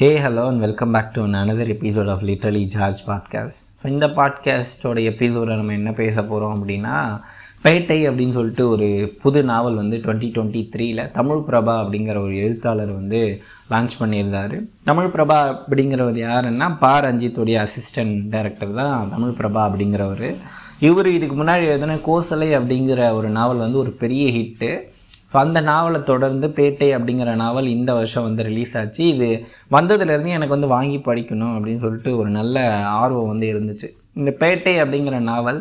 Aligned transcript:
Hey 0.00 0.20
hello 0.20 0.46
and 0.46 0.60
welcome 0.60 0.90
back 0.90 1.12
to 1.12 1.26
another 1.26 1.70
episode 1.74 2.10
of 2.10 2.22
literally 2.22 2.64
George 2.64 3.04
podcast 3.06 3.62
so 3.82 3.86
இந்த 3.86 4.06
பாட்காஸ்டோட 4.06 5.02
எபிசோடில் 5.02 5.56
நம்ம 5.56 5.72
என்ன 5.72 5.92
பேச 5.92 6.24
போகிறோம் 6.24 6.52
அப்படின்னா 6.58 7.22
பேட்டை 7.62 7.96
அப்படின்னு 8.08 8.30
சொல்லிட்டு 8.30 8.68
ஒரு 8.68 9.16
புது 9.22 9.44
நாவல் 9.44 9.74
வந்து 9.74 9.96
டுவெண்ட்டி 9.96 10.28
டுவெண்ட்டி 10.34 10.62
த்ரீல 10.76 11.10
தமிழ் 11.10 11.36
பிரபா 11.36 11.74
அப்படிங்கிற 11.80 12.22
ஒரு 12.22 12.36
எழுத்தாளர் 12.36 12.92
வந்து 12.92 13.42
லான்ச் 13.70 13.96
பண்ணியிருந்தார். 14.00 14.64
தமிழ் 14.84 15.04
பிரபா 15.04 15.56
அப்படிங்கிறவர் 15.68 16.20
யாருன்னா 16.26 16.76
பா 16.78 17.00
ரஞ்சித்துடைய 17.00 17.66
அசிஸ்டன்ட் 17.66 18.28
டைரக்டர் 18.28 18.72
தான் 18.72 19.08
தமிழ் 19.08 19.34
பிரபா 19.38 19.64
அப்படிங்கிறவர். 19.68 20.36
இவர் 20.80 21.06
இதுக்கு 21.06 21.44
முன்னாடி 21.44 21.66
எழுதின 21.66 21.94
கோசலை 21.94 22.50
அப்படிங்கிற 22.60 23.12
ஒரு 23.12 23.28
நாவல் 23.28 23.56
வந்து 23.56 23.78
ஒரு 23.78 23.90
பெரிய 23.90 24.30
ஹிட்டு 24.30 24.96
ஸோ 25.30 25.34
அந்த 25.44 25.58
நாவலை 25.70 26.00
தொடர்ந்து 26.10 26.46
பேட்டை 26.58 26.88
அப்படிங்கிற 26.96 27.30
நாவல் 27.42 27.68
இந்த 27.76 27.90
வருஷம் 27.98 28.26
வந்து 28.28 28.42
ரிலீஸ் 28.50 28.74
ஆச்சு. 28.80 29.02
இது 29.14 29.28
வந்ததுலேருந்து 29.76 30.34
எனக்கு 30.36 30.56
வந்து 30.56 30.74
வாங்கி 30.76 30.98
படிக்கணும் 31.08 31.54
அப்படின்னு 31.56 31.84
சொல்லிட்டு 31.84 32.12
ஒரு 32.20 32.30
நல்ல 32.38 32.58
ஆர்வம் 33.02 33.30
வந்து 33.32 33.46
இருந்துச்சு. 33.54 33.88
இந்த 34.20 34.30
பேட்டை 34.42 34.74
அப்படிங்கிற 34.82 35.18
நாவல் 35.30 35.60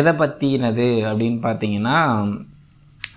எதை 0.00 0.12
பற்றினது 0.22 0.88
அப்படின்னு 1.10 1.38
பார்த்தீங்கன்னா 1.48 1.98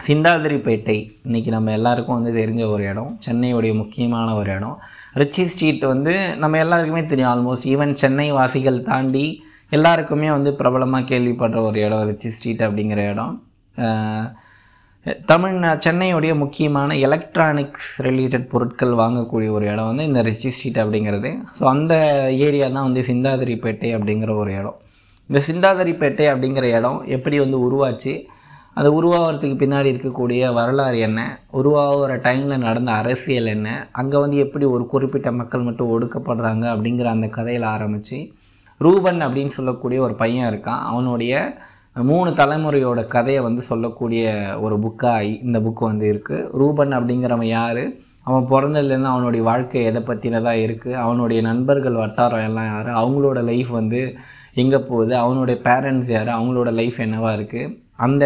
சிந்தாதிரிப்பேட்டை 0.07 0.95
இன்றைக்கி 1.27 1.49
நம்ம 1.55 1.71
எல்லாருக்கும் 1.79 2.17
வந்து 2.17 2.31
தெரிஞ்ச 2.39 2.61
ஒரு 2.73 2.83
இடம் 2.91 3.11
சென்னையுடைய 3.25 3.73
முக்கியமான 3.81 4.27
ஒரு 4.39 4.49
இடம். 4.57 4.77
ரிச்சி 5.21 5.43
ஸ்ட்ரீட் 5.51 5.83
வந்து 5.93 6.13
நம்ம 6.43 6.59
எல்லாருக்குமே 6.63 7.03
தெரியும். 7.11 7.31
ஆல்மோஸ்ட் 7.33 7.67
ஈவன் 7.73 7.93
சென்னை 8.03 8.27
வாசிகள் 8.37 8.79
தாண்டி 8.89 9.25
எல்லாருக்குமே 9.77 10.29
வந்து 10.37 10.51
பிரபலமாக 10.61 11.09
கேள்விப்படுற 11.11 11.59
ஒரு 11.67 11.79
இடம் 11.85 12.07
ரிச்சி 12.11 12.31
ஸ்ட்ரீட் 12.37 12.63
அப்படிங்கிற 12.67 13.03
இடம். 13.13 13.35
தமிழ் 15.05 15.55
சென்னையுடைய 15.83 16.33
முக்கியமான 16.41 16.95
எலக்ட்ரானிக்ஸ் 17.05 17.87
ரிலேட்டட் 18.07 18.45
பொருட்கள் 18.51 18.91
வாங்கக்கூடிய 18.99 19.49
ஒரு 19.49 19.65
இடம் 19.65 19.87
வந்து 19.89 20.03
இந்த 20.03 20.21
ரிச்சி 20.27 20.49
ஸ்ட்ரீட் 20.55 20.77
அப்படிங்கிறது. 20.83 21.29
ஸோ 21.59 21.63
அந்த 21.71 21.93
ஏரியா 22.47 22.67
தான் 22.67 22.85
வந்து 22.87 23.03
சிந்தாதிரிப்பேட்டை 23.07 23.89
அப்படிங்கிற 23.97 24.33
ஒரு 24.41 24.51
இடம். 24.59 24.77
இந்த 25.29 25.39
சிந்தாதிரிப்பேட்டை 25.47 26.27
அப்படிங்கிற 26.33 26.67
இடம் 26.77 26.99
எப்படி 27.15 27.39
வந்து 27.39 27.57
உருவாச்சு? 27.67 28.13
அது 28.73 28.89
உருவாகிறதுக்கு 28.99 29.57
பின்னாடி 29.63 29.91
இருக்கக்கூடிய 29.93 30.51
வரலாறு 30.59 30.99
என்ன? 31.07 31.21
உருவாகிற 31.61 32.19
டைமில் 32.27 32.63
நடந்த 32.67 32.91
அரசியல் 32.91 33.51
என்ன? 33.55 33.69
அங்கே 34.01 34.17
வந்து 34.17 34.37
எப்படி 34.45 34.67
ஒரு 34.75 34.85
குறிப்பிட்ட 34.93 35.31
மக்கள் 35.31 35.67
மட்டும் 35.69 35.91
ஒடுக்கப்படுறாங்க 35.95 36.67
அப்படிங்கிற 36.75 37.09
அந்த 37.15 37.29
கதையில் 37.39 37.67
ஆரம்பித்து 37.75 38.19
ரூபன் 38.81 39.21
அப்படின்னு 39.25 39.57
சொல்லக்கூடிய 39.57 39.99
ஒரு 40.01 40.15
பையன் 40.23 40.49
இருக்கான். 40.51 40.81
அவனுடைய 40.91 41.33
மூணு 41.95 42.29
தலைமுறையோட 42.31 43.07
கதையை 43.07 43.41
வந்து 43.43 43.61
சொல்லக்கூடிய 43.61 44.25
ஒரு 44.59 44.75
புக்காக 44.75 45.39
இந்த 45.43 45.59
புக்கு 45.59 45.79
வந்து 45.79 46.05
இருக்குது 46.13 46.47
ரூபன் 46.51 46.93
அப்படிங்கிறவன் 46.97 47.43
யார்? 47.43 47.81
அவன் 48.23 48.47
பிறந்ததுலேருந்து 48.49 49.11
அவனுடைய 49.13 49.45
வாழ்க்கை 49.45 49.83
எதை 49.83 50.01
பற்றினதாக 50.01 50.63
இருக்குது 50.67 50.99
அவனுடைய 51.03 51.41
நண்பர்கள் 51.41 51.93
வட்டாரம் 51.93 52.45
எல்லாம் 52.45 52.65
யார்? 52.65 52.89
அவங்களோட 53.01 53.43
லைஃப் 53.43 53.67
வந்து 53.69 54.15
எங்கே 54.53 54.77
போகுது? 54.77 55.15
அவனுடைய 55.15 55.61
பேரண்ட்ஸ் 55.63 56.11
யார்? 56.11 56.27
அவங்களோட 56.27 56.71
லைஃப் 56.73 56.99
என்னவாக 56.99 57.37
இருக்குது 57.37 57.77
அந்த 57.95 58.25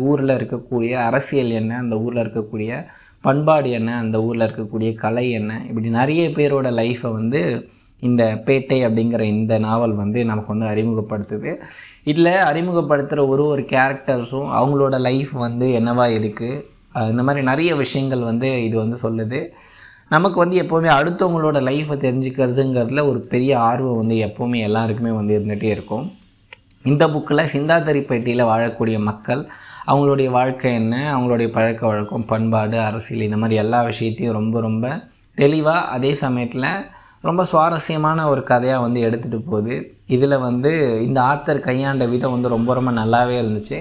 ஊரில் 0.00 0.36
இருக்கக்கூடிய 0.38 0.92
அரசியல் 0.92 1.50
என்ன? 1.50 1.76
அந்த 1.76 2.00
ஊரில் 2.00 2.22
இருக்கக்கூடிய 2.24 2.86
பண்பாடு 3.20 3.70
என்ன? 3.70 3.98
அந்த 3.98 4.22
ஊரில் 4.22 4.46
இருக்கக்கூடிய 4.48 4.94
கலை 4.94 5.30
என்ன? 5.30 5.62
இப்படி 5.68 5.90
நிறைய 5.90 6.28
பேரோட 6.28 6.70
லைஃப்பை 6.80 7.12
வந்து 7.12 7.42
இந்த 8.08 8.22
பேட்டை 8.46 8.78
அப்படிங்கிற 8.86 9.22
இந்த 9.34 9.54
நாவல் 9.66 9.94
வந்து 10.02 10.20
நமக்கு 10.30 10.52
வந்து 10.54 10.70
அறிமுகப்படுத்துது. 10.72 11.50
இதில் 12.10 12.32
அறிமுகப்படுத்துகிற 12.50 13.22
ஒரு 13.32 13.44
ஒரு 13.52 13.62
கேரக்டர்ஸும் 13.74 14.50
அவங்களோட 14.58 14.94
லைஃப் 15.08 15.32
வந்து 15.46 15.68
என்னவா 15.80 16.06
இருக்குது 16.18 16.62
இந்த 17.12 17.22
மாதிரி 17.26 17.42
நிறைய 17.50 17.70
விஷயங்கள் 17.82 18.28
வந்து 18.30 18.48
இது 18.66 18.76
வந்து 18.82 18.96
சொல்லுது. 19.04 19.38
நமக்கு 20.14 20.38
வந்து 20.42 20.56
எப்போவுமே 20.62 20.90
அடுத்தவங்களோட 20.98 21.58
லைஃப்பை 21.68 21.96
தெரிஞ்சுக்கிறதுங்கிறதுல 22.04 23.02
ஒரு 23.10 23.20
பெரிய 23.32 23.52
ஆர்வம் 23.68 24.00
வந்து 24.00 24.16
எப்போவுமே 24.26 24.58
எல்லாருக்குமே 24.68 25.12
வந்து 25.20 25.36
இருந்துகிட்டே 25.38 25.70
இருக்கும். 25.76 26.04
இந்த 26.90 27.04
புக்கில் 27.12 27.50
சிந்தாதிரிப்பேட்டையில் 27.54 28.48
வாழக்கூடிய 28.50 28.96
மக்கள் 29.08 29.42
அவங்களுடைய 29.90 30.28
வாழ்க்கை 30.36 30.70
என்ன 30.80 30.94
அவங்களுடைய 31.14 31.48
பழக்க 31.56 31.82
வழக்கம் 31.90 32.26
பண்பாடு 32.32 32.76
அரசியல் 32.88 33.26
இந்த 33.28 33.38
மாதிரி 33.42 33.56
எல்லா 33.62 33.80
விஷயத்தையும் 33.90 34.36
ரொம்ப 34.38 34.60
ரொம்ப 34.66 34.86
தெளிவாக 35.38 35.88
அதே 35.96 36.12
சமயத்தில் 36.24 36.68
ரொம்ப 37.26 37.42
சுவாரஸ்யமான 37.50 38.26
ஒரு 38.30 38.42
கதையாக 38.52 38.84
வந்து 38.84 39.00
எடுத்துகிட்டு 39.06 39.38
போகுது. 39.50 39.74
இதில் 40.14 40.42
வந்து 40.46 40.72
இந்த 41.06 41.18
ஆத்தர் 41.32 41.66
கையாண்ட 41.68 42.06
விதம் 42.14 42.34
வந்து 42.36 42.54
ரொம்ப 42.54 42.74
ரொம்ப 42.78 42.90
நல்லாவே 43.00 43.36
இருந்துச்சு. 43.42 43.78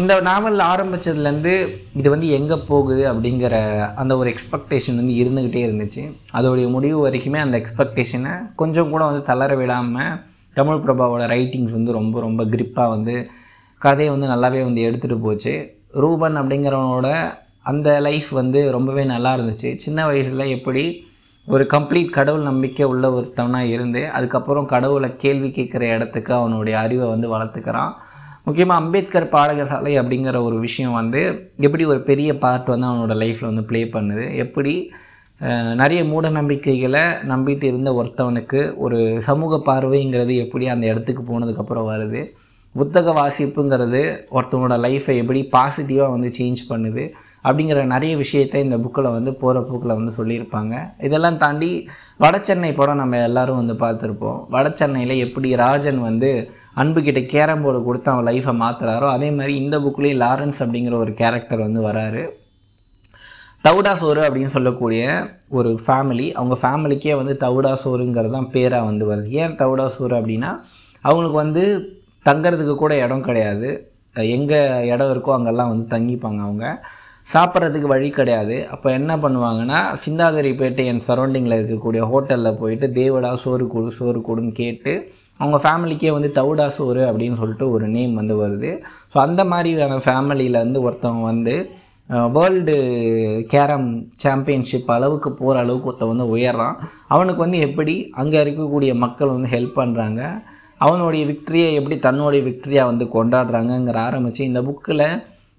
இந்த 0.00 0.12
நாவல் 0.28 0.60
ஆரம்பித்ததுலேருந்து 0.72 1.54
இது 2.00 2.08
வந்து 2.14 2.28
எங்கே 2.38 2.56
போகுது 2.68 3.04
அப்படிங்கிற 3.12 3.54
அந்த 4.00 4.12
ஒரு 4.20 4.28
எக்ஸ்பெக்டேஷன் 4.32 5.00
வந்து 5.00 5.14
இருந்துக்கிட்டே 5.22 5.62
இருந்துச்சு. 5.68 6.02
அதோடைய 6.38 6.66
முடிவு 6.76 6.98
வரைக்குமே 7.06 7.40
அந்த 7.44 7.56
எக்ஸ்பெக்டேஷனை 7.62 8.34
கொஞ்சம் 8.62 8.92
கூட 8.92 9.02
வந்து 9.10 9.22
தளர 9.30 9.56
விடாமல் 9.62 10.14
தமிழ் 10.58 10.84
பிரபாவோட 10.84 11.24
ரைட்டிங்ஸ் 11.34 11.76
வந்து 11.78 11.98
ரொம்ப 11.98 12.20
ரொம்ப 12.26 12.44
கிரிப்பாக 12.52 12.94
வந்து 12.94 13.16
கதையை 13.82 14.12
வந்து 14.14 14.32
நல்லாவே 14.34 14.62
வந்து 14.68 14.86
எடுத்துகிட்டு 14.86 15.24
போச்சு. 15.26 15.52
ரூபன் 16.02 16.38
அப்படிங்கிறவனோட 16.40 17.08
அந்த 17.70 17.88
லைஃப் 18.06 18.30
வந்து 18.40 18.60
ரொம்பவே 18.76 19.02
நல்லா 19.14 19.30
இருந்துச்சு. 19.36 19.70
சின்ன 19.84 20.06
வயசில் 20.10 20.52
எப்படி 20.56 20.84
ஒரு 21.54 21.64
கம்ப்ளீட் 21.72 22.16
கடவுள் 22.16 22.48
நம்பிக்கை 22.48 22.86
உள்ள 22.92 23.06
ஒருத்தவனாக 23.16 23.72
இருந்து 23.74 24.00
அதுக்கப்புறம் 24.16 24.66
கடவுளை 24.72 25.08
கேள்வி 25.22 25.48
கேட்குற 25.58 25.82
இடத்துக்கு 25.96 26.32
அவனுடைய 26.38 26.74
அறிவை 26.84 27.06
வந்து 27.12 27.28
வளர்த்துக்கிறான். 27.34 27.92
முக்கியமாக 28.46 28.80
அம்பேத்கர் 28.82 29.26
பாடகசாலை 29.34 29.92
அப்படிங்கிற 30.00 30.40
ஒரு 30.48 30.56
விஷயம் 30.64 30.96
வந்து 30.98 31.20
எப்படி 31.66 31.84
ஒரு 31.92 32.00
பெரிய 32.10 32.30
பார்ட் 32.42 32.68
வந்து 32.72 32.88
அவனோட 32.90 33.14
லைஃப்பில் 33.22 33.50
வந்து 33.50 33.64
ப்ளே 33.70 33.80
பண்ணுது 33.94 34.26
எப்படி 34.44 34.74
நிறைய 35.80 36.00
மூட 36.10 36.26
நம்பிக்கைகளை 36.38 37.02
நம்பிட்டு 37.32 37.66
இருந்த 37.70 37.90
ஒருத்தவனுக்கு 38.00 38.60
ஒரு 38.84 38.98
சமூக 39.28 39.60
பார்வைங்கிறது 39.70 40.36
எப்படி 40.44 40.68
அந்த 40.74 40.84
இடத்துக்கு 40.92 41.24
போனதுக்கப்புறம் 41.30 41.88
வருது. 41.92 42.22
புத்தக 42.74 43.12
வாசிப்புங்கிறது 43.20 44.02
ஒருத்தவனோட 44.36 44.76
லைஃப்பை 44.86 45.16
எப்படி 45.22 45.42
பாசிட்டிவாக 45.56 46.14
வந்து 46.16 46.30
சேஞ்ச் 46.38 46.62
பண்ணுது. 46.72 47.04
அப்படிங்கிற 47.46 47.82
நிறைய 47.92 48.12
விஷயத்தை 48.22 48.60
இந்த 48.66 48.76
புக்கில் 48.84 49.14
வந்து 49.16 49.32
போகிற 49.42 49.60
புக்கில் 49.68 49.96
வந்து 49.98 50.12
சொல்லியிருப்பாங்க. 50.18 50.74
இதெல்லாம் 51.06 51.38
தாண்டி 51.44 51.70
வடச்சென்னை 52.24 52.70
படம் 52.80 53.00
நம்ம 53.02 53.20
எல்லாரும் 53.28 53.60
வந்து 53.60 53.76
பார்த்துருப்போம். 53.84 54.40
வடச்சென்னையில் 54.56 55.22
எப்படி 55.26 55.50
ராஜன் 55.64 56.00
வந்து 56.08 56.30
அன்புக்கிட்ட 56.82 57.20
கேரம் 57.34 57.62
போர்டு 57.64 57.78
கொடுத்து 57.86 58.10
அவன் 58.12 58.28
லைஃப்பை 58.30 58.54
மாற்றுறாரோ 58.62 59.06
அதே 59.16 59.28
மாதிரி 59.38 59.54
இந்த 59.62 59.76
புக்லேயும் 59.86 60.22
லாரன்ஸ் 60.24 60.60
அப்படிங்கிற 60.64 60.96
ஒரு 61.04 61.14
கேரக்டர் 61.20 61.66
வந்து 61.66 61.82
வராரு. 61.88 62.24
தவுடா 63.66 63.92
சோறு 64.00 64.20
அப்படின்னு 64.26 64.54
சொல்லக்கூடிய 64.56 65.04
ஒரு 65.58 65.70
ஃபேமிலி 65.84 66.26
அவங்க 66.38 66.56
ஃபேமிலிக்கே 66.62 67.14
வந்து 67.20 67.34
தவுடா 67.44 67.72
சோறுங்கிறது 67.84 68.34
தான் 68.36 68.50
பேராக 68.54 68.88
வந்து 68.90 69.04
வருது. 69.10 69.28
ஏன் 69.42 69.56
தவுடா 69.62 69.86
சோறு 69.96 70.14
அப்படின்னா 70.20 70.50
அவங்களுக்கு 71.04 71.38
வந்து 71.44 71.64
தங்கறதுக்கு 72.26 72.74
கூட 72.82 72.92
இடம் 73.04 73.26
கிடையாது. 73.28 73.68
எங்கே 74.36 74.60
இடம் 74.92 75.10
இருக்கோ 75.14 75.32
அங்கெல்லாம் 75.36 75.70
வந்து 75.72 75.86
தங்கிப்பாங்க 75.94 76.40
அவங்க. 76.46 76.66
சாப்பிட்றதுக்கு 77.32 77.88
வழி 77.94 78.08
கிடையாது. 78.18 78.56
அப்போ 78.74 78.88
என்ன 78.98 79.12
பண்ணுவாங்கன்னா 79.24 79.80
சிந்தாதிரிப்பேட்டை 80.02 80.84
என் 80.92 81.02
சரௌண்டிங்கில் 81.08 81.58
இருக்கக்கூடிய 81.60 82.02
ஹோட்டலில் 82.10 82.58
போயிட்டு 82.60 82.86
தேவடா 83.00 83.30
சோறு 83.44 83.64
கொடு 83.74 83.90
சோறு 83.98 84.20
கொடுன்னு 84.28 84.52
கேட்டு 84.62 84.92
அவங்க 85.40 85.58
ஃபேமிலிக்கே 85.64 86.12
வந்து 86.14 86.30
தவுடா 86.38 86.66
சோறு 86.76 87.02
அப்படின்னு 87.08 87.40
சொல்லிட்டு 87.40 87.66
ஒரு 87.74 87.86
நேம் 87.96 88.14
வந்து 88.20 88.36
வருது. 88.44 88.70
ஸோ 89.12 89.16
அந்த 89.26 89.42
மாதிரியான 89.52 89.98
ஃபேமிலியில் 90.06 90.62
வந்து 90.64 90.80
ஒருத்தவங்க 90.86 91.26
வந்து 91.32 91.56
வேர்ல்டு 92.36 92.74
கேரம் 93.52 93.88
சாம்பியன்ஷிப் 94.22 94.92
அளவுக்கு 94.94 95.30
போகிற 95.40 95.56
அளவுக்கு 95.64 95.88
ஒருத்தன் 95.90 96.12
வந்து 96.12 96.26
உயர்றான். 96.34 96.76
அவனுக்கு 97.14 97.40
வந்து 97.44 97.58
எப்படி 97.68 97.94
அங்கே 98.20 98.38
இருக்கக்கூடிய 98.44 98.92
மக்கள் 99.04 99.34
வந்து 99.34 99.50
ஹெல்ப் 99.56 99.78
பண்ணுறாங்க 99.80 100.22
அவனுடைய 100.86 101.22
விக்ட்ரியை 101.30 101.70
எப்படி 101.78 101.96
தன்னுடைய 102.06 102.42
விக்ட்ரியாக 102.48 102.90
வந்து 102.90 103.06
கொண்டாடுறாங்கங்கிற 103.16 103.98
ஆரம்பித்து 104.08 104.42
இந்த 104.50 104.60
புக்கில் 104.68 105.08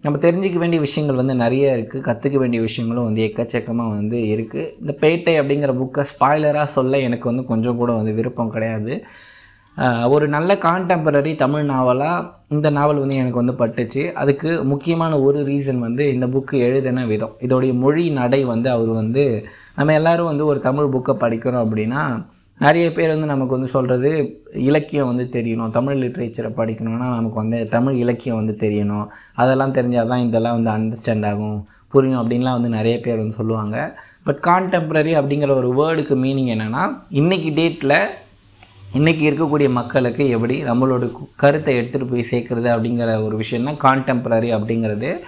நம்ம 0.04 0.18
தெரிஞ்சிக்க 0.26 0.58
வேண்டிய 0.62 0.80
விஷயங்கள் 0.86 1.18
வந்து 1.22 1.34
நிறைய 1.42 1.72
இருக்குது 1.78 2.04
கற்றுக்க 2.06 2.38
வேண்டிய 2.38 2.60
விஷயங்களும் 2.66 3.08
வந்து 3.08 3.24
எக்கச்சக்கமாக 3.28 3.96
வந்து 3.98 4.18
இருக்குது 4.34 4.70
இந்த 4.82 4.94
பேட்டை 5.02 5.34
அப்படிங்கிற 5.40 5.72
புக்கை 5.82 6.04
ஸ்பாய்லராக 6.12 6.68
சொல்ல 6.76 7.00
எனக்கு 7.08 7.26
வந்து 7.32 7.44
கொஞ்சம் 7.52 7.80
கூட 7.82 7.92
வந்து 7.94 8.14
விருப்பம் 8.20 8.54
கிடையாது. 8.56 8.94
ஒரு 10.14 10.26
நல்ல 10.36 10.52
கான்டெம்பரரி 10.64 11.34
தமிழ் 11.44 11.66
நாவலாக 11.74 12.30
இந்த 12.56 12.70
நாவல் 12.78 13.02
வந்து 13.04 13.20
எனக்கு 13.22 13.42
வந்து 13.42 13.56
பட்டுச்சு. 13.62 14.02
அதுக்கு 14.22 14.50
முக்கியமான 14.72 15.20
ஒரு 15.28 15.40
ரீசன் 15.52 15.80
வந்து 15.88 16.06
இந்த 16.16 16.28
புக்கு 16.36 16.56
எழுதின 16.68 17.06
விதம். 17.12 17.36
இதோடைய 17.48 17.74
மொழி 17.84 18.06
நடை 18.22 18.42
வந்து 18.54 18.70
அவர் 18.76 18.92
வந்து 19.02 19.26
நம்ம 19.78 19.94
எல்லோரும் 20.00 20.32
வந்து 20.32 20.46
ஒரு 20.52 20.62
தமிழ் 20.70 20.92
புக்கை 20.96 21.16
படிக்கிறோம் 21.26 21.64
அப்படின்னா 21.66 22.04
நிறைய 22.60 22.92
பேர் 22.92 23.10
வந்து 23.10 23.26
நமக்கு 23.26 23.56
வந்து 23.58 23.68
சொல்கிறது 23.68 24.10
இலக்கியம் 24.54 25.10
வந்து 25.12 25.26
தெரியணும். 25.34 25.70
தமிழ் 25.70 26.00
லிட்ரேச்சரை 26.04 26.52
படிக்கணும்னா 26.58 27.08
நமக்கு 27.16 27.34
வந்து 27.34 27.68
தமிழ் 27.68 27.96
இலக்கியம் 27.96 28.40
வந்து 28.44 28.56
தெரியணும். 28.68 29.06
அதெல்லாம் 29.36 29.74
தெரிஞ்சால் 29.74 30.08
தான் 30.08 30.26
இதெல்லாம் 30.28 30.64
வந்து 30.64 30.72
அண்டர்ஸ்டாண்ட் 30.78 31.26
ஆகும். 31.26 31.68
புரியும் 31.88 32.22
அப்படின்லாம் 32.22 32.58
வந்து 32.58 32.70
நிறைய 32.70 33.00
பேர் 33.00 33.18
வந்து 33.18 33.34
சொல்லுவாங்க. 33.34 33.98
பட் 34.24 34.42
கான்டெம்ப்ரரி 34.48 35.14
அப்படிங்கிற 35.20 35.52
ஒரு 35.56 35.70
வேர்டுக்கு 35.80 36.16
மீனிங் 36.16 36.52
என்னென்னா 36.56 36.84
இன்றைக்கி 37.12 37.52
டேட்டில் 37.60 38.00
இன்றைக்கி 38.94 39.24
இருக்கக்கூடிய 39.30 39.70
மக்களுக்கு 39.70 40.30
எப்படி 40.30 40.64
நம்மளோட 40.64 41.12
கருத்தை 41.36 41.78
எடுத்துகிட்டு 41.80 42.12
போய் 42.12 42.30
சேர்க்குறது 42.32 42.70
அப்படிங்கிற 42.76 43.24
ஒரு 43.24 43.36
விஷயம் 43.36 43.66
தான் 43.66 43.82
அப்படிங்கிறது. 44.58 45.20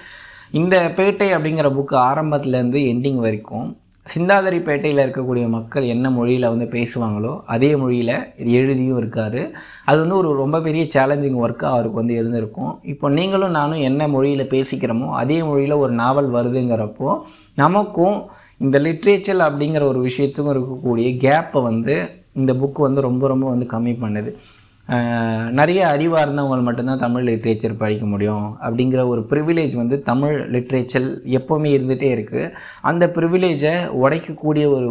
இந்த 0.52 0.92
பேட்டை 0.96 1.30
அப்படிங்கிற 1.36 1.68
புக்கு 1.78 1.96
ஆரம்பத்துலேருந்து 1.96 2.80
எண்டிங் 2.94 3.20
வரைக்கும் 3.20 3.78
சிந்தாதிரிப்பேட்டையில் 4.12 5.02
இருக்கக்கூடிய 5.04 5.46
மக்கள் 5.56 5.86
என்ன 5.94 6.06
மொழியில் 6.18 6.48
வந்து 6.54 6.68
பேசுவாங்களோ 6.76 7.34
அதே 7.54 7.70
மொழியில் 7.82 8.16
இது 8.42 8.52
எழுதியும் 8.62 9.00
இருக்கார். 9.02 9.42
அது 9.90 9.98
வந்து 10.04 10.18
ஒரு 10.22 10.30
ரொம்ப 10.42 10.60
பெரிய 10.68 10.84
சேலஞ்சிங் 10.96 11.40
ஒர்க்காக 11.44 11.74
அவருக்கு 11.76 12.02
வந்து 12.02 12.18
இருந்திருக்கும். 12.20 12.72
இப்போ 12.94 13.10
நீங்களும் 13.18 13.58
நானும் 13.60 13.84
என்ன 13.90 14.08
மொழியில் 14.16 14.52
பேசிக்கிறோமோ 14.56 15.10
அதே 15.22 15.38
மொழியில் 15.50 15.82
ஒரு 15.84 15.94
நாவல் 16.04 16.30
வருதுங்கிறப்போ 16.38 17.10
நமக்கும் 17.64 18.18
இந்த 18.66 18.80
லிட்ரேச்சர் 18.86 19.46
அப்படிங்கிற 19.50 19.84
ஒரு 19.92 20.02
விஷயத்துக்கும் 20.08 20.54
இருக்கக்கூடிய 20.56 21.08
கேப்பை 21.26 21.62
வந்து 21.70 21.96
இந்த 22.42 22.52
புக்கு 22.60 22.82
வந்து 22.88 23.02
ரொம்ப 23.10 23.24
ரொம்ப 23.32 23.46
வந்து 23.54 23.66
கம்மி 23.76 23.94
பண்ணுது. 24.04 24.32
நிறைய 25.52 25.82
அறிவாக 25.88 26.24
இருந்தவங்க 26.26 26.64
மட்டும்தான் 26.64 27.04
தமிழ் 27.06 27.28
லிட்ரேச்சர் 27.30 27.78
படிக்க 27.78 28.06
முடியும் 28.06 28.48
அப்படிங்கிற 28.62 29.02
ஒரு 29.08 29.22
ப்ரிவிலேஜ் 29.32 29.76
வந்து 29.76 29.98
தமிழ் 30.02 30.36
லிட்ரேச்சர் 30.56 31.08
எப்போவுமே 31.40 31.70
இருந்துகிட்டே 31.78 32.10
இருக்குது 32.16 32.52
அந்த 32.82 33.06
ப்ரிவிலேஜை 33.16 33.74
உடைக்கக்கூடிய 34.02 34.66
ஒரு 34.70 34.90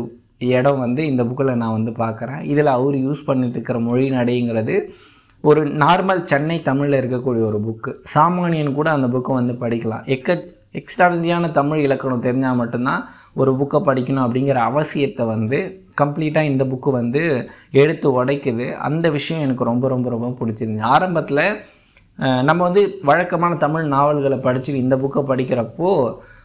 இடம் 0.58 0.78
வந்து 0.78 1.02
இந்த 1.06 1.22
புக்கில் 1.24 1.60
நான் 1.62 1.76
வந்து 1.78 1.92
பார்க்குறேன். 2.04 2.42
இதில் 2.42 2.76
அவர் 2.76 2.96
யூஸ் 3.06 3.26
பண்ணிட்டு 3.26 3.56
இருக்கிற 3.58 3.78
மொழி 3.78 4.06
நடைங்கிறது 4.10 4.76
ஒரு 5.44 5.60
நார்மல் 5.82 6.22
சென்னை 6.24 6.56
தமிழில் 6.62 7.00
இருக்கக்கூடிய 7.00 7.42
ஒரு 7.50 7.58
புக்கு 7.66 7.92
சாமானியன் 8.14 8.78
கூட 8.78 8.88
அந்த 8.90 9.08
புக்கை 9.08 9.34
வந்து 9.34 9.54
படிக்கலாம். 9.62 10.06
எக்க 10.06 10.38
எக்ஸ்ட்ராடனரியான 10.74 11.50
தமிழ் 11.50 11.84
இலக்கணம் 11.86 12.26
தெரிஞ்சால் 12.26 12.58
மட்டும்தான் 12.62 13.04
ஒரு 13.34 13.52
புக்கை 13.60 13.78
படிக்கணும் 13.86 14.24
அப்படிங்கிற 14.26 14.58
அவசியத்தை 14.70 15.24
வந்து 15.26 15.58
கம்ப்ளீட்டாக 16.02 16.50
இந்த 16.52 16.64
புக்கு 16.64 16.90
வந்து 16.90 17.22
எடுத்து 17.70 18.24
உடைக்குது. 18.24 18.72
அந்த 18.72 19.10
விஷயம் 19.10 19.42
எனக்கு 19.42 19.64
ரொம்ப 19.64 19.88
ரொம்ப 19.88 20.10
ரொம்ப 20.10 20.28
பிடிச்சிருந்துச்சு. 20.40 20.90
ஆரம்பத்தில் 20.96 21.44
நம்ம 22.18 22.60
வந்து 22.62 22.98
வழக்கமான 23.02 23.54
தமிழ் 23.56 23.84
நாவல்களை 23.86 24.38
படித்து 24.38 24.80
இந்த 24.84 24.96
புக்கை 24.96 25.22
படிக்கிறப்போ 25.30 25.90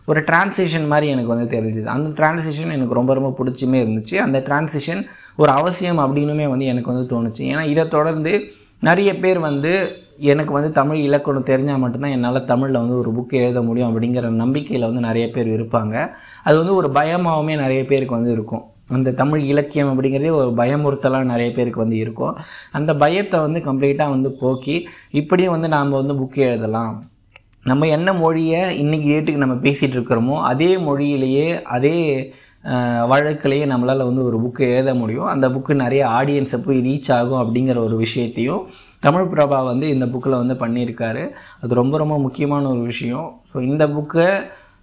ஒரு 0.05 0.19
டிரான்ஸ்லேஷன் 0.21 0.87
மாதிரி 0.87 1.07
எனக்கு 1.11 1.33
வந்து 1.35 1.47
தெரிஞ்சுது. 1.55 1.83
அந்த 1.83 2.09
டிரான்ஸ்லேஷன் 2.09 2.71
எனக்கு 2.71 2.93
ரொம்ப 2.93 3.13
ரொம்ப 3.13 3.29
பிடிச்சுமே 3.39 3.79
இருந்துச்சு. 3.85 4.15
அந்த 4.15 4.39
டிரான்ஸ்லேஷன் 4.39 5.01
ஒரு 5.35 5.51
அவசியம் 5.51 5.99
அப்படின்னுமே 5.99 6.49
வந்து 6.49 6.65
எனக்கு 6.65 6.93
வந்து 6.93 7.07
தோணுச்சு. 7.13 7.43
ஏன்னா 7.51 7.63
இதை 7.67 7.87
தொடர்ந்து 7.87 8.33
நிறைய 8.79 9.11
பேர் 9.19 9.39
வந்து 9.39 10.03
எனக்கு 10.17 10.53
வந்து 10.53 10.71
தமிழ் 10.71 10.97
இலக்கணம் 10.97 11.43
தெரிஞ்சால் 11.43 11.77
மட்டும்தான் 11.77 12.11
என்னால் 12.11 12.45
தமிழில் 12.45 12.81
வந்து 12.81 12.97
ஒரு 12.97 13.11
புக் 13.11 13.33
எழுத 13.33 13.61
முடியும் 13.61 13.89
அப்படிங்கிற 13.91 14.29
நம்பிக்கையில் 14.29 14.87
வந்து 14.87 15.01
நிறைய 15.01 15.31
பேர் 15.31 15.47
இருப்பாங்க. 15.47 15.95
அது 16.43 16.57
வந்து 16.57 16.75
ஒரு 16.75 16.87
பயமாகவுமே 16.87 17.55
நிறைய 17.57 17.85
பேருக்கு 17.85 18.15
வந்து 18.15 18.31
இருக்கும். 18.31 18.63
அந்த 18.89 19.13
தமிழ் 19.21 19.43
இலக்கியம் 19.51 19.91
அப்படிங்கிறதே 19.91 20.31
ஒரு 20.39 20.49
பயமுறுத்தலாக 20.61 21.29
நிறைய 21.33 21.49
பேருக்கு 21.57 21.83
வந்து 21.83 21.97
இருக்கும். 22.03 22.35
அந்த 22.77 22.91
பயத்தை 23.03 23.39
வந்து 23.45 23.61
கம்ப்ளீட்டாக 23.67 24.15
வந்து 24.15 24.31
போக்கி 24.41 24.77
இப்படியும் 25.21 25.55
வந்து 25.55 25.69
நாம் 25.75 25.99
வந்து 26.01 26.15
புக் 26.21 26.39
எழுதலாம். 26.49 26.95
நம்ம 27.71 27.87
என்ன 27.97 28.09
மொழியை 28.23 28.63
இன்றைக்கி 28.81 29.07
டேட்டுக்கு 29.11 29.43
நம்ம 29.43 29.55
பேசிகிட்டு 29.67 29.95
இருக்கிறோமோ 29.97 30.35
அதே 30.51 30.71
மொழியிலேயே 30.87 31.47
அதே 31.75 31.95
வழக்கிலேயே 33.11 33.65
நம்மளால் 33.71 34.07
வந்து 34.07 34.21
ஒரு 34.27 34.37
புக்கு 34.43 34.63
எழுத 34.73 34.91
முடியும். 34.99 35.27
அந்த 35.33 35.45
புக்கு 35.55 35.73
நிறைய 35.81 36.03
ஆடியன்ஸை 36.19 36.57
போய் 36.65 36.79
ரீச் 36.88 37.09
ஆகும் 37.15 37.41
அப்படிங்கிற 37.41 37.77
ஒரு 37.88 37.95
விஷயத்தையும் 37.95 38.61
தமிழ் 39.05 39.31
பிரபா 39.33 39.59
வந்து 39.65 39.85
இந்த 39.95 40.05
புக்கில் 40.13 40.39
வந்து 40.41 40.55
பண்ணியிருக்காரு. 40.63 41.23
அது 41.61 41.79
ரொம்ப 41.81 41.97
ரொம்ப 42.03 42.15
முக்கியமான 42.17 42.63
ஒரு 42.73 42.81
விஷயம். 42.91 43.27
ஸோ 43.51 43.57
இந்த 43.71 43.85
புக்கை 43.88 44.27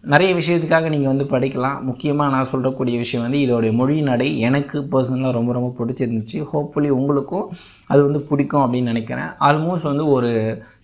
நிறைய 0.04 0.30
விஷயத்துக்காக 0.38 0.86
நீங்கள் 0.92 1.10
வந்து 1.10 1.24
படிக்கலாம். 1.32 1.76
முக்கியமாக 1.88 2.32
நான் 2.34 2.48
சொல்கிறக்கூடிய 2.52 2.96
விஷயம் 3.02 3.24
வந்து 3.24 3.40
இதோடைய 3.44 3.72
மொழி 3.80 3.96
நடை 4.08 4.28
எனக்கு 4.48 4.78
பர்சனலாக 4.92 5.32
ரொம்ப 5.36 5.50
ரொம்ப 5.56 5.70
பிடிச்சிருந்துச்சு. 5.78 6.38
ஹோப்ஃபுல்லி 6.52 6.90
உங்களுக்கும் 6.98 7.46
அது 7.92 8.00
வந்து 8.06 8.20
பிடிக்கும் 8.30 8.62
அப்படின்னு 8.64 8.92
நினைக்கிறேன். 8.92 9.30
ஆல்மோஸ்ட் 9.48 9.90
வந்து 9.90 10.06
ஒரு 10.16 10.30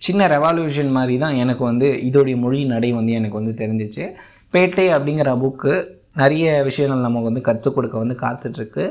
சின்ன 0.07 0.27
ரெவால்யூஷன் 0.35 0.91
மாதிரி 0.97 1.17
தான் 1.23 1.39
எனக்கு 1.43 1.63
வந்து 1.63 1.87
இதோடைய 2.09 2.37
மொழி 2.43 2.59
நடை 2.73 2.91
வந்து 2.99 3.13
எனக்கு 3.19 3.39
வந்து 3.41 3.55
தெரிஞ்சிச்சு. 3.63 4.05
பேட்டை 4.53 4.87
அப்படிங்கிற 4.97 5.33
புக்கு 5.43 5.73
நிறைய 6.21 6.45
விஷயங்கள் 6.69 7.07
நமக்கு 7.07 7.29
வந்து 7.31 7.47
கற்றுக் 7.49 7.75
கொடுக்க 7.75 7.97
வந்து 7.97 8.15
காத்துட்ருக்கு. 8.23 8.85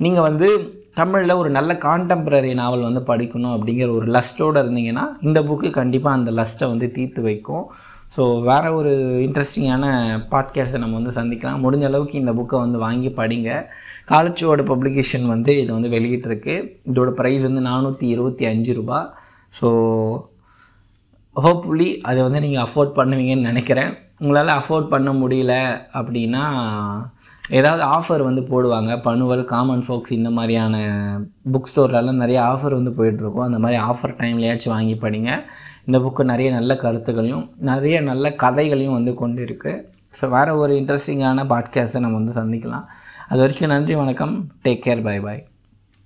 நீங்கள் 0.00 0.26
வந்து 0.28 0.48
தமிழில் 0.94 1.38
ஒரு 1.40 1.50
நல்ல 1.50 1.72
கான்டெம்பரரி 1.84 2.50
நாவல் 2.60 2.88
வந்து 2.88 3.02
படிக்கணும் 3.10 3.54
அப்படிங்கிற 3.56 3.88
ஒரு 3.98 4.06
லஸ்ட்டோடு 4.16 4.58
இருந்தீங்கன்னா 4.62 5.04
இந்த 5.20 5.38
புக்கு 5.42 5.68
கண்டிப்பாக 5.70 6.18
அந்த 6.18 6.30
லஸ்ட்டை 6.40 6.66
வந்து 6.72 6.86
தீர்த்து 6.96 7.22
வைக்கும். 7.22 7.64
ஸோ 8.16 8.42
வேறு 8.42 8.74
ஒரு 8.74 8.92
இன்ட்ரெஸ்டிங்கான 9.26 9.84
பாட்காஸ்ட்டை 10.30 10.78
நம்ம 10.78 11.00
வந்து 11.00 11.20
சந்திக்கலாம். 11.20 11.62
முடிஞ்ச 11.64 11.84
அளவுக்கு 11.84 12.18
இந்த 12.18 12.32
புக்கை 12.32 12.58
வந்து 12.64 12.78
வாங்கி 12.78 13.08
படிங்க. 13.08 13.50
காலச்சுவோட 14.08 14.62
பப்ளிகேஷன் 14.72 15.26
வந்து 15.26 15.60
இது 15.60 15.72
வந்து 15.72 15.88
வெளியிட்டிருக்கு 15.88 16.54
இதோட 16.92 17.10
ப்ரைஸ் 17.20 17.42
வந்து 17.42 17.62
நானூற்றி 17.70 18.02
இருபத்தி 18.02 18.46
அஞ்சு 18.46 18.74
ரூபா. 18.74 19.18
ஸோ 19.60 19.68
ஹோப்ஃபுல்லி 21.36 21.98
அதை 22.00 22.22
வந்து 22.22 22.40
நீங்கள் 22.40 22.64
அஃபோர்ட் 22.64 22.98
பண்ணுவீங்கன்னு 22.98 23.50
நினைக்கிறேன். 23.50 23.92
உங்களால் 24.18 24.62
அஃபோர்ட் 24.62 24.88
பண்ண 24.88 25.12
முடியல 25.12 25.54
அப்படின்னா 25.92 26.44
ஏதாவது 27.48 27.82
ஆஃபர் 27.84 28.22
வந்து 28.22 28.42
போடுவாங்க. 28.42 29.02
பனுவல் 29.02 29.44
காமன் 29.44 29.84
ஃபோக்ஸ் 29.88 30.12
இந்த 30.12 30.30
மாதிரியான 30.30 30.76
புக் 31.52 31.70
ஸ்டோர்லலாம் 31.74 32.22
நிறைய 32.22 32.42
ஆஃபர் 32.42 32.78
வந்து 32.80 32.92
போயிட்டுருக்கும். 32.98 33.46
அந்த 33.48 33.58
மாதிரி 33.58 33.82
ஆஃபர் 33.82 34.16
டைம்லையாச்சும் 34.22 34.74
வாங்கி 34.76 34.94
படிங்க. 34.94 35.44
இந்த 35.84 35.98
புக்கு 35.98 36.24
நிறைய 36.24 36.50
நல்ல 36.50 36.76
கருத்துக்களையும் 36.76 37.50
நிறைய 37.58 38.00
நல்ல 38.00 38.30
கதைகளையும் 38.30 38.94
வந்து 38.94 39.14
கொண்டு 39.14 39.44
இருக்குது 39.44 39.84
ஸோ 40.20 40.28
வேறு 40.28 40.56
ஒரு 40.56 40.74
இன்ட்ரெஸ்டிங்கான 40.74 41.44
பாட்காஸ்ட்டை 41.52 42.00
நம்ம 42.00 42.22
வந்து 42.22 42.40
சந்திக்கலாம். 42.40 42.86
அது 43.28 43.40
வரைக்கும் 43.40 43.68
நன்றி 43.68 43.94
வணக்கம். 43.94 44.48
Take 44.64 44.84
care 44.86 45.02
bye 45.02 45.20
bye 45.20 45.46